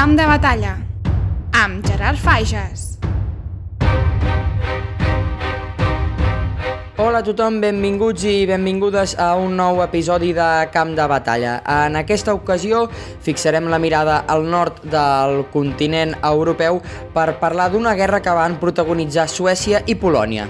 [0.00, 0.70] Camp de batalla
[1.52, 2.84] amb Gerard Fages.
[6.96, 11.58] Hola a tothom, benvinguts i benvingudes a un nou episodi de Camp de Batalla.
[11.68, 12.86] En aquesta ocasió
[13.20, 16.80] fixarem la mirada al nord del continent europeu
[17.12, 20.48] per parlar d'una guerra que van protagonitzar Suècia i Polònia.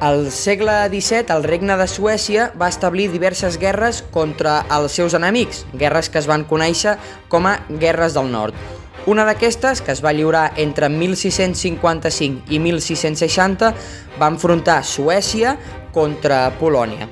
[0.00, 5.66] Al segle XVII, el regne de Suècia va establir diverses guerres contra els seus enemics,
[5.76, 6.94] guerres que es van conèixer
[7.28, 8.56] com a Guerres del Nord.
[9.12, 13.74] Una d'aquestes, que es va lliurar entre 1655 i 1660,
[14.16, 15.58] va enfrontar Suècia
[15.92, 17.10] contra Polònia.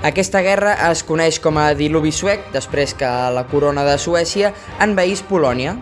[0.00, 5.20] Aquesta guerra es coneix com a diluvi suec, després que la corona de Suècia envaís
[5.20, 5.76] Polònia.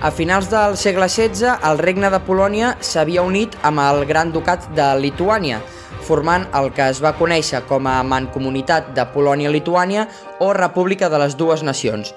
[0.00, 4.70] A finals del segle XVI, el regne de Polònia s'havia unit amb el Gran Ducat
[4.72, 5.58] de Lituània,
[6.08, 10.06] formant el que es va conèixer com a Mancomunitat de Polònia-Lituània
[10.40, 12.14] o República de les Dues Nacions.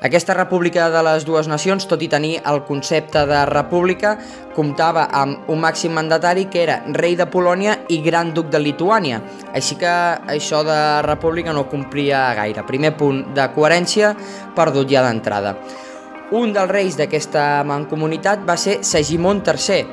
[0.00, 4.16] Aquesta República de les Dues Nacions, tot i tenir el concepte de república,
[4.56, 9.20] comptava amb un màxim mandatari que era rei de Polònia i gran duc de Lituània.
[9.52, 9.92] Així que
[10.24, 12.64] això de república no complia gaire.
[12.64, 14.16] Primer punt de coherència
[14.56, 15.58] perdut ja d'entrada.
[16.34, 19.84] Un dels reis d'aquesta mancomunitat va ser Segimon III,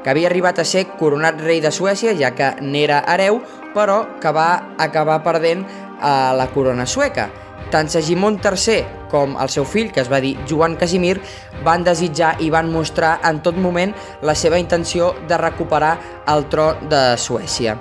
[0.00, 3.42] que havia arribat a ser coronat rei de Suècia, ja que n'era hereu,
[3.74, 5.66] però que va acabar perdent
[6.00, 7.28] a la corona sueca.
[7.68, 11.18] Tant Segimon III com el seu fill, que es va dir Joan Casimir,
[11.64, 15.98] van desitjar i van mostrar en tot moment la seva intenció de recuperar
[16.32, 17.76] el tro de Suècia.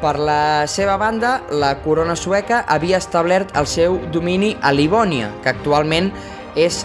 [0.00, 5.52] Per la seva banda, la corona sueca havia establert el seu domini a Livònia, que
[5.52, 6.08] actualment
[6.56, 6.84] és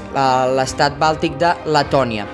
[0.57, 2.27] l'estat bàltic de Letònia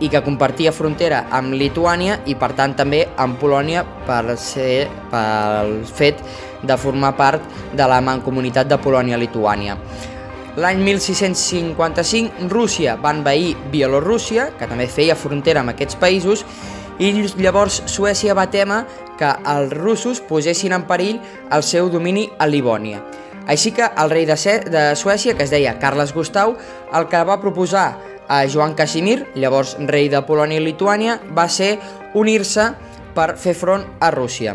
[0.00, 5.80] i que compartia frontera amb Lituània i per tant també amb Polònia per ser pel
[5.88, 6.22] fet
[6.62, 7.42] de formar part
[7.74, 9.76] de la mancomunitat de Polònia-Lituània.
[10.58, 16.42] L'any 1655 Rússia va envair Bielorússia, que també feia frontera amb aquests països,
[16.98, 18.80] i llavors Suècia va témer
[19.18, 21.20] que els russos posessin en perill
[21.54, 23.02] el seu domini a Livònia.
[23.48, 24.36] Així que el rei de,
[24.68, 26.54] de Suècia, que es deia Carles Gustau,
[26.94, 27.88] el que va proposar
[28.28, 31.78] a Joan Casimir, llavors rei de Polònia i Lituània, va ser
[32.14, 32.74] unir-se
[33.16, 34.54] per fer front a Rússia.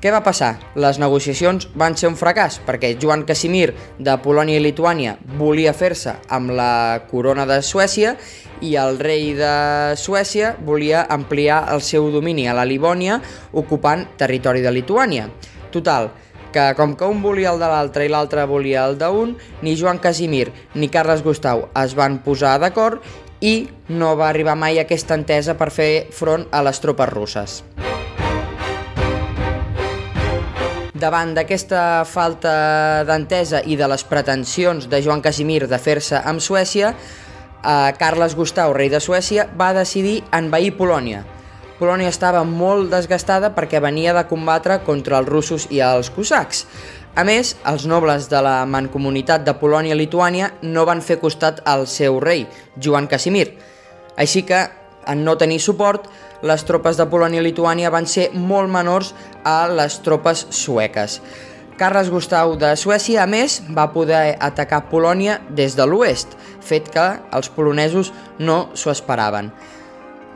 [0.00, 0.54] Què va passar?
[0.80, 6.14] Les negociacions van ser un fracàs perquè Joan Casimir de Polònia i Lituània volia fer-se
[6.32, 8.14] amb la corona de Suècia
[8.64, 9.52] i el rei de
[10.00, 13.20] Suècia volia ampliar el seu domini a la Livònia
[13.52, 15.28] ocupant territori de Lituània.
[15.70, 16.08] Total,
[16.52, 19.98] que com que un volia el de l'altre i l'altre volia el d'un, ni Joan
[20.02, 23.02] Casimir ni Carles Gustau es van posar d'acord
[23.40, 27.62] i no va arribar mai aquesta entesa per fer front a les tropes russes.
[31.00, 32.52] Davant d'aquesta falta
[33.08, 38.74] d'entesa i de les pretensions de Joan Casimir de fer-se amb Suècia, eh, Carles Gustau,
[38.76, 41.24] rei de Suècia, va decidir envair Polònia,
[41.80, 46.66] Polònia estava molt desgastada perquè venia de combatre contra els russos i els cosacs.
[47.16, 52.20] A més, els nobles de la mancomunitat de Polònia-Lituània no van fer costat al seu
[52.20, 52.44] rei,
[52.76, 53.46] Joan Casimir.
[54.20, 54.60] Així que,
[55.08, 56.04] en no tenir suport,
[56.44, 59.14] les tropes de Polònia-Lituània van ser molt menors
[59.48, 61.16] a les tropes sueques.
[61.80, 67.08] Carles Gustau de Suècia, a més, va poder atacar Polònia des de l'oest, fet que
[67.32, 69.54] els polonesos no s'ho esperaven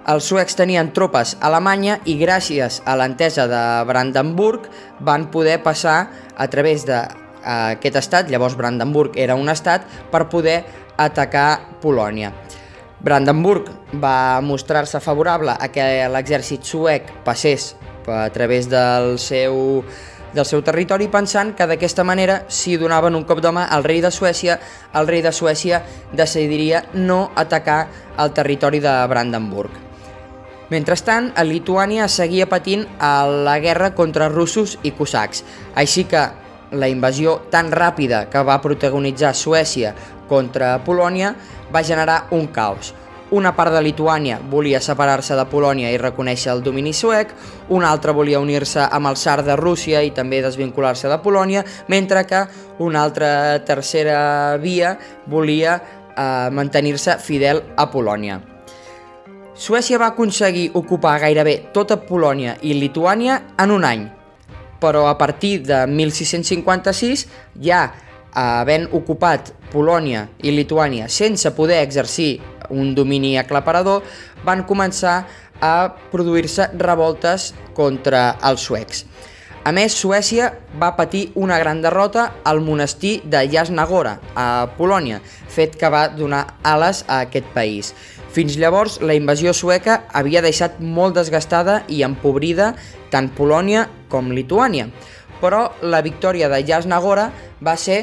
[0.04, 4.66] els suecs tenien tropes a Alemanya i gràcies a l'entesa de Brandenburg
[5.00, 10.60] van poder passar a través d'aquest estat, llavors Brandenburg era un estat, per poder
[11.00, 12.34] atacar Polònia.
[13.04, 13.70] Brandenburg
[14.00, 17.74] va mostrar-se favorable a que l'exèrcit suec passés
[18.08, 19.84] a través del seu,
[20.36, 24.04] del seu territori pensant que d'aquesta manera, si donaven un cop de mà al rei
[24.04, 24.58] de Suècia,
[24.92, 25.80] el rei de Suècia
[26.12, 27.88] decidiria no atacar
[28.18, 29.93] el territori de Brandenburg.
[30.74, 35.44] Mentrestant, a Lituània seguia patint a la guerra contra russos i cosacs,
[35.78, 36.22] així que
[36.74, 39.92] la invasió tan ràpida que va protagonitzar Suècia
[40.26, 41.34] contra Polònia
[41.70, 42.90] va generar un caos.
[43.30, 47.30] Una part de Lituània volia separar-se de Polònia i reconèixer el domini suec,
[47.70, 52.24] una altra volia unir-se amb el Sar de Rússia i també desvincular-se de Polònia, mentre
[52.26, 52.42] que
[52.82, 58.40] una altra tercera via volia eh, mantenir-se fidel a Polònia.
[59.54, 64.08] Suècia va aconseguir ocupar gairebé tota Polònia i Lituània en un any,
[64.82, 67.22] però a partir de 1656,
[67.62, 67.84] ja
[68.34, 72.40] havent ocupat Polònia i Lituània sense poder exercir
[72.74, 74.02] un domini aclaparador,
[74.42, 75.20] van començar
[75.62, 75.74] a
[76.10, 79.04] produir-se revoltes contra els suecs.
[79.64, 85.78] A més, Suècia va patir una gran derrota al monestir de Jasnagora, a Polònia, fet
[85.80, 87.94] que va donar ales a aquest país.
[88.34, 92.72] Fins llavors, la invasió sueca havia deixat molt desgastada i empobrida
[93.12, 94.88] tant Polònia com Lituània,
[95.38, 97.28] però la victòria de Jasnagora
[97.62, 98.00] va ser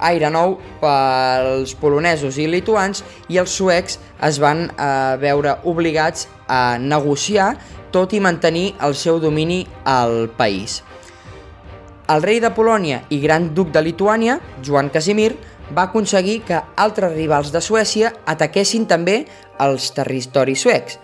[0.00, 6.78] aire nou pels polonesos i lituans i els suecs es van eh, veure obligats a
[6.80, 7.52] negociar
[7.94, 10.80] tot i mantenir el seu domini al país.
[12.10, 15.36] El rei de Polònia i gran duc de Lituània, Joan Casimir,
[15.76, 19.24] va aconseguir que altres rivals de Suècia ataquessin també
[19.60, 20.98] els territoris suecs.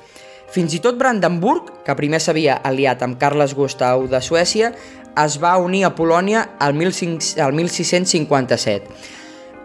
[0.53, 4.73] Fins i tot Brandenburg, que primer s'havia aliat amb Carles Gustau de Suècia,
[5.17, 8.85] es va unir a Polònia al, 1657.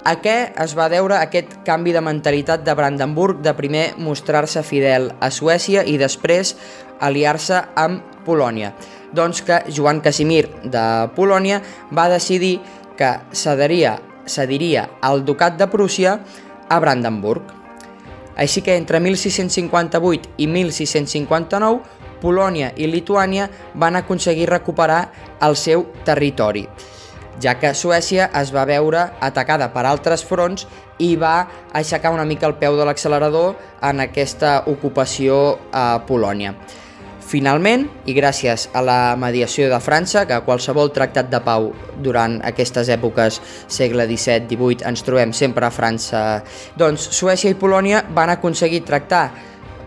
[0.01, 5.11] A què es va deure aquest canvi de mentalitat de Brandenburg de primer mostrar-se fidel
[5.19, 6.55] a Suècia i després
[6.99, 8.73] aliar-se amb Polònia?
[9.11, 10.83] doncs que Joan Casimir de
[11.15, 11.61] Polònia
[11.91, 12.59] va decidir
[12.97, 13.97] que cediria,
[14.31, 16.19] cediria el ducat de Prússia
[16.69, 17.43] a Brandenburg.
[18.39, 25.01] Així que entre 1658 i 1659 Polònia i Lituània van aconseguir recuperar
[25.41, 26.67] el seu territori,
[27.41, 30.67] ja que Suècia es va veure atacada per altres fronts
[31.01, 36.53] i va aixecar una mica el peu de l'accelerador en aquesta ocupació a Polònia.
[37.31, 41.69] Finalment, i gràcies a la mediació de França, que a qualsevol tractat de pau
[42.03, 43.37] durant aquestes èpoques
[43.71, 46.41] segle XVII-XVIII ens trobem sempre a França,
[46.75, 49.29] doncs Suècia i Polònia van aconseguir tractar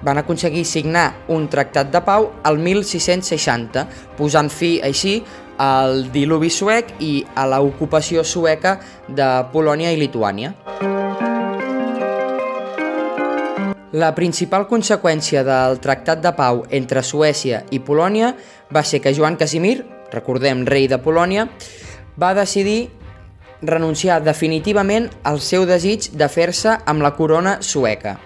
[0.05, 3.87] van aconseguir signar un tractat de pau al 1660,
[4.19, 5.19] posant fi així
[5.61, 10.53] al diluvi suec i a l'ocupació sueca de Polònia i Lituània.
[13.95, 18.33] La principal conseqüència del Tractat de Pau entre Suècia i Polònia
[18.75, 21.45] va ser que Joan Casimir, recordem rei de Polònia,
[22.19, 22.89] va decidir
[23.63, 28.17] renunciar definitivament al seu desig de fer-se amb la corona sueca.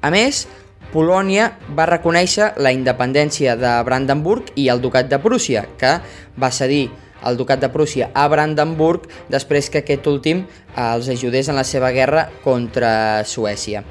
[0.00, 0.46] A més,
[0.94, 5.98] Polònia va reconèixer la independència de Brandenburg i el ducat de Prússia, que
[6.40, 6.88] va cedir
[7.28, 10.46] el ducat de Prússia a Brandenburg després que aquest últim
[10.80, 13.84] els ajudés en la seva guerra contra Suècia.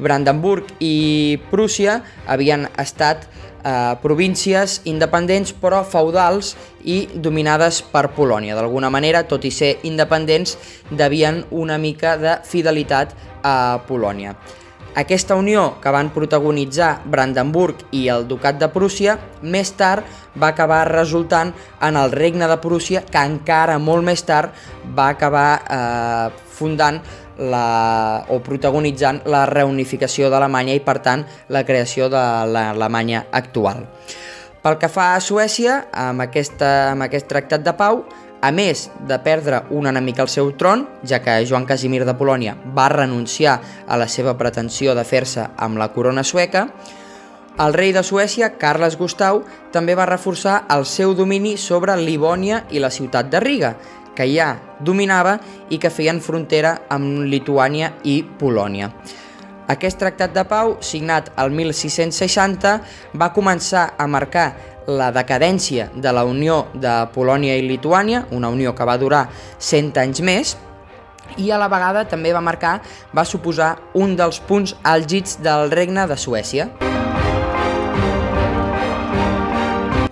[0.00, 3.26] Brandenburg i Prússia havien estat
[3.64, 6.54] eh, províncies independents però feudals
[6.84, 8.56] i dominades per Polònia.
[8.56, 10.56] D'alguna manera, tot i ser independents,
[10.90, 13.14] devien una mica de fidelitat
[13.44, 14.34] a Polònia.
[14.98, 20.02] Aquesta unió que van protagonitzar Brandenburg i el Ducat de Prússia més tard
[20.34, 21.52] va acabar resultant
[21.86, 24.50] en el Regne de Prússia que encara molt més tard
[24.96, 26.98] va acabar eh, fundant
[27.40, 32.22] la, o protagonitzant la reunificació d'Alemanya i, per tant, la creació de
[32.52, 33.86] l'Alemanya actual.
[34.60, 38.04] Pel que fa a Suècia, amb, aquesta, amb aquest tractat de pau,
[38.40, 42.56] a més de perdre un enemic al seu tron, ja que Joan Casimir de Polònia
[42.76, 46.68] va renunciar a la seva pretensió de fer-se amb la corona sueca,
[47.60, 49.42] el rei de Suècia, Carles Gustau,
[49.74, 53.74] també va reforçar el seu domini sobre Livònia i la ciutat de Riga,
[54.16, 55.38] que ja dominava
[55.70, 58.90] i que feien frontera amb Lituània i Polònia.
[59.70, 62.72] Aquest tractat de pau, signat el 1660,
[63.14, 64.48] va començar a marcar
[64.90, 70.02] la decadència de la unió de Polònia i Lituània, una unió que va durar 100
[70.02, 70.56] anys més,
[71.38, 72.80] i a la vegada també va marcar,
[73.14, 76.70] va suposar un dels punts àlgids del regne de Suècia.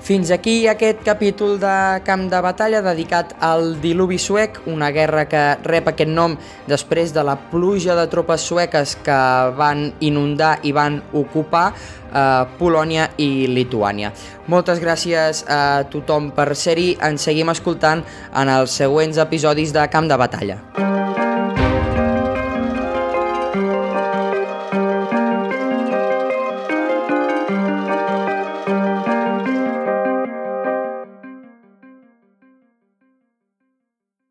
[0.09, 5.43] Fins aquí aquest capítol de Camp de Batalla dedicat al diluvi suec, una guerra que
[5.67, 9.21] rep aquest nom després de la pluja de tropes sueques que
[9.59, 14.15] van inundar i van ocupar eh, Polònia i Lituània.
[14.49, 18.00] Moltes gràcies a tothom per ser-hi, ens seguim escoltant
[18.33, 20.98] en els següents episodis de Camp de Batalla.